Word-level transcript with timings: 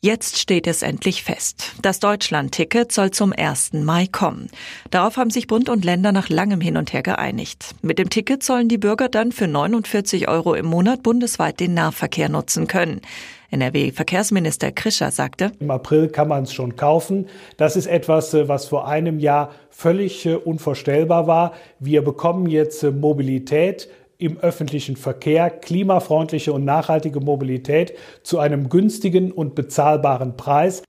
Jetzt 0.00 0.38
steht 0.38 0.68
es 0.68 0.82
endlich 0.82 1.24
fest. 1.24 1.72
Das 1.82 1.98
Deutschland-Ticket 1.98 2.92
soll 2.92 3.10
zum 3.10 3.32
1. 3.36 3.72
Mai 3.72 4.06
kommen. 4.06 4.48
Darauf 4.92 5.16
haben 5.16 5.30
sich 5.30 5.48
Bund 5.48 5.68
und 5.68 5.84
Länder 5.84 6.12
nach 6.12 6.28
langem 6.28 6.60
Hin 6.60 6.76
und 6.76 6.92
Her 6.92 7.02
geeinigt. 7.02 7.74
Mit 7.82 7.98
dem 7.98 8.08
Ticket 8.08 8.44
sollen 8.44 8.68
die 8.68 8.78
Bürger 8.78 9.08
dann 9.08 9.32
für 9.32 9.48
49 9.48 10.28
Euro 10.28 10.54
im 10.54 10.66
Monat 10.66 11.02
bundesweit 11.02 11.58
den 11.58 11.74
Nahverkehr 11.74 12.28
nutzen 12.28 12.68
können. 12.68 13.00
NRW-Verkehrsminister 13.50 14.70
Krischer 14.70 15.10
sagte, 15.10 15.50
Im 15.58 15.72
April 15.72 16.06
kann 16.06 16.28
man 16.28 16.44
es 16.44 16.52
schon 16.52 16.76
kaufen. 16.76 17.26
Das 17.56 17.74
ist 17.74 17.86
etwas, 17.86 18.32
äh, 18.34 18.46
was 18.46 18.66
vor 18.66 18.86
einem 18.86 19.18
Jahr 19.18 19.50
völlig 19.70 20.24
äh, 20.26 20.34
unvorstellbar 20.34 21.26
war. 21.26 21.54
Wir 21.80 22.02
bekommen 22.02 22.46
jetzt 22.46 22.84
äh, 22.84 22.92
Mobilität 22.92 23.88
im 24.18 24.36
öffentlichen 24.38 24.96
Verkehr, 24.96 25.48
klimafreundliche 25.48 26.52
und 26.52 26.64
nachhaltige 26.64 27.20
Mobilität 27.20 27.94
zu 28.24 28.38
einem 28.40 28.68
günstigen 28.68 29.30
und 29.32 29.54
bezahlbaren 29.54 30.36
Preis. 30.36 30.82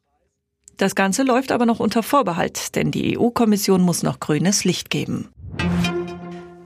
Das 0.77 0.95
Ganze 0.95 1.23
läuft 1.23 1.51
aber 1.51 1.65
noch 1.65 1.79
unter 1.79 2.03
Vorbehalt, 2.03 2.75
denn 2.75 2.89
die 2.91 3.17
EU-Kommission 3.17 3.81
muss 3.81 4.01
noch 4.01 4.19
grünes 4.19 4.63
Licht 4.63 4.89
geben. 4.89 5.29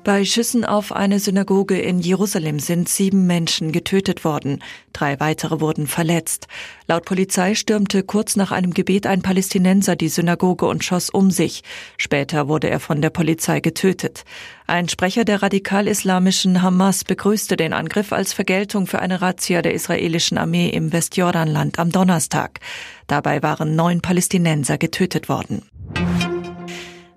Bei 0.03 0.25
Schüssen 0.25 0.66
auf 0.66 0.91
eine 0.91 1.17
Synagoge 1.17 1.80
in 1.80 1.99
Jerusalem 1.99 2.59
sind 2.59 2.89
sieben 2.89 3.25
Menschen 3.25 3.71
getötet 3.71 4.25
worden. 4.25 4.61
Drei 4.91 5.17
weitere 5.21 5.61
wurden 5.61 5.88
verletzt. 5.88 6.48
Laut 6.88 7.05
Polizei 7.05 7.55
stürmte 7.55 8.03
kurz 8.03 8.35
nach 8.35 8.52
einem 8.52 8.73
Gebet 8.73 9.08
ein 9.08 9.21
Palästinenser 9.21 9.95
die 9.95 10.09
Synagoge 10.09 10.66
und 10.66 10.84
schoss 10.84 11.09
um 11.09 11.31
sich. 11.31 11.63
Später 11.95 12.49
wurde 12.49 12.70
er 12.70 12.81
von 12.81 13.02
der 13.02 13.11
Polizei 13.11 13.61
getötet. 13.61 14.25
Ein 14.67 14.89
Sprecher 14.89 15.23
der 15.23 15.41
radikal-islamischen 15.41 16.61
Hamas 16.61 17.06
begrüßte 17.06 17.56
den 17.56 17.72
Angriff 17.72 18.11
als 18.11 18.33
Vergeltung 18.33 18.88
für 18.88 19.00
eine 19.00 19.22
Razzia 19.22 19.61
der 19.61 19.73
israelischen 19.73 20.38
Armee 20.38 20.67
im 20.67 20.91
Westjordanland 20.91 21.80
am 21.80 21.94
Donnerstag. 21.94 22.59
Dabei 23.08 23.41
waren 23.41 23.78
neun 23.78 24.02
Palästinenser 24.02 24.78
getötet 24.78 25.30
worden. 25.30 25.61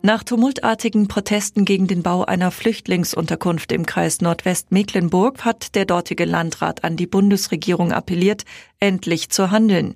Nach 0.07 0.23
tumultartigen 0.23 1.09
Protesten 1.09 1.65
gegen 1.65 1.89
den 1.89 2.05
Bau 2.05 2.25
einer 2.25 2.53
Flüchtlingsunterkunft 2.53 3.73
im 3.73 3.87
Kreis 3.87 4.21
Nordwestmecklenburg 4.21 5.45
hat 5.45 5.75
der 5.75 5.85
dortige 5.85 6.25
Landrat 6.25 6.85
an 6.85 6.97
die 6.97 7.09
Bundesregierung 7.09 7.91
appelliert, 7.91 8.45
endlich 8.79 9.31
zu 9.31 9.51
handeln. 9.51 9.95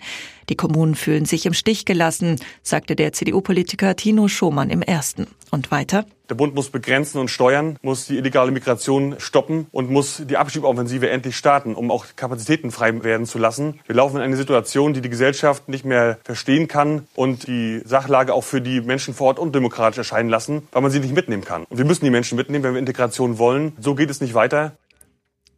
Die 0.51 0.57
Kommunen 0.57 0.97
fühlen 0.97 1.27
sich 1.27 1.47
im 1.47 1.55
Stich 1.55 1.85
gelassen, 1.85 2.37
sagte 2.65 2.97
der 2.97 3.13
CDU-Politiker 3.13 3.95
Tino 3.95 4.27
Schomann 4.27 4.69
im 4.69 4.83
ersten. 4.83 5.29
Und 5.53 5.71
weiter? 5.71 6.05
Der 6.29 6.35
Bund 6.37 6.55
muss 6.55 6.71
begrenzen 6.71 7.19
und 7.19 7.29
steuern, 7.29 7.77
muss 7.83 8.07
die 8.07 8.17
illegale 8.17 8.53
Migration 8.53 9.17
stoppen 9.19 9.67
und 9.73 9.91
muss 9.91 10.23
die 10.25 10.37
Abschiebeoffensive 10.37 11.11
endlich 11.11 11.37
starten, 11.37 11.75
um 11.75 11.91
auch 11.91 12.07
Kapazitäten 12.15 12.71
frei 12.71 13.03
werden 13.03 13.27
zu 13.27 13.39
lassen. 13.39 13.81
Wir 13.87 13.97
laufen 13.97 14.17
in 14.17 14.23
eine 14.23 14.37
Situation, 14.37 14.93
die 14.93 15.01
die 15.01 15.11
Gesellschaft 15.11 15.69
nicht 15.69 15.85
mehr 15.85 16.19
verstehen 16.25 16.69
kann 16.69 17.09
und 17.17 17.49
die 17.49 17.83
Sachlage 17.85 18.33
auch 18.33 18.45
für 18.45 18.61
die 18.61 18.81
Menschen 18.81 19.15
vor 19.15 19.29
Ort 19.29 19.39
undemokratisch 19.41 19.99
erscheinen 19.99 20.29
lassen, 20.29 20.69
weil 20.71 20.83
man 20.83 20.91
sie 20.93 21.01
nicht 21.01 21.15
mitnehmen 21.15 21.45
kann. 21.45 21.65
Und 21.65 21.79
wir 21.79 21.85
müssen 21.85 22.05
die 22.05 22.11
Menschen 22.11 22.37
mitnehmen, 22.37 22.65
wenn 22.65 22.75
wir 22.75 22.81
Integration 22.81 23.39
wollen. 23.39 23.73
So 23.81 23.97
geht 23.97 24.11
es 24.11 24.21
nicht 24.21 24.35
weiter. 24.35 24.73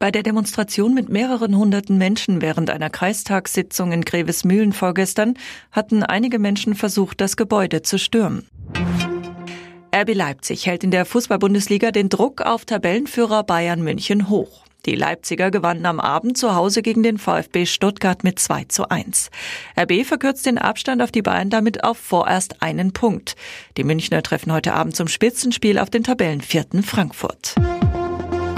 Bei 0.03 0.11
der 0.11 0.25
Demonstration 0.25 0.95
mit 0.95 1.11
mehreren 1.11 1.57
hunderten 1.57 1.97
Menschen 1.97 2.43
während 2.43 2.71
einer 2.71 2.91
Kreistagssitzung 2.91 3.93
in 3.93 4.01
Grevesmühlen 4.05 4.73
vorgestern 4.73 5.35
hatten 5.71 6.03
einige 6.03 6.41
Menschen 6.41 6.75
versucht, 6.75 7.21
das 7.21 7.37
Gebäude 7.37 7.83
zu 7.83 8.01
stürmen. 8.01 8.49
RB 9.95 10.13
Leipzig 10.13 10.67
hält 10.67 10.83
in 10.83 10.91
der 10.91 11.05
Fußball-Bundesliga 11.05 11.93
den 11.93 12.09
Druck 12.09 12.41
auf 12.41 12.65
Tabellenführer 12.65 13.45
Bayern 13.45 13.81
München 13.81 14.29
hoch. 14.29 14.65
Die 14.87 14.97
Leipziger 14.97 15.53
gewannen 15.53 15.87
am 15.87 16.01
Abend 16.01 16.37
zu 16.37 16.57
Hause 16.57 16.83
gegen 16.83 17.05
den 17.05 17.19
VfB 17.19 17.65
Stuttgart 17.65 18.25
mit 18.25 18.41
2 18.41 18.65
zu 18.65 18.91
1. 18.91 19.31
RB 19.81 20.05
verkürzt 20.05 20.47
den 20.47 20.59
Abstand 20.59 21.01
auf 21.01 21.13
die 21.13 21.23
Bayern 21.23 21.49
damit 21.49 21.85
auf 21.85 21.97
vorerst 21.97 22.61
einen 22.61 22.93
Punkt. 22.93 23.37
Die 23.77 23.85
Münchner 23.85 24.25
treffen 24.25 24.53
heute 24.53 24.75
Abend 24.75 24.97
zum 24.97 25.07
Spitzenspiel 25.07 25.79
auf 25.79 25.91
den 25.91 26.03
Tabellenvierten 26.03 26.83
Frankfurt. 26.83 27.55